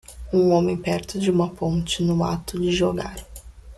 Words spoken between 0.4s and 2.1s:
homem perto de uma ponte